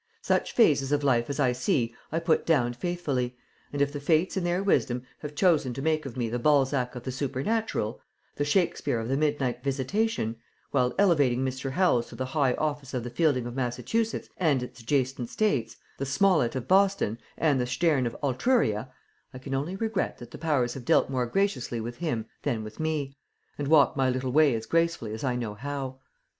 [0.23, 3.37] Such phases of life as I see I put down faithfully,
[3.71, 6.95] and if the Fates in their wisdom have chosen to make of me the Balzac
[6.95, 8.01] of the Supernatural,
[8.35, 10.37] the Shakespeare of the Midnight Visitation,
[10.71, 11.69] while elevating Mr.
[11.69, 16.05] Howells to the high office of the Fielding of Massachusetts and its adjacent States, the
[16.07, 18.89] Smollett of Boston, and the Sterne of Altruria,
[19.35, 22.79] I can only regret that the powers have dealt more graciously with him than with
[22.79, 23.17] me,
[23.55, 25.99] and walk my little way as gracefully as I know how.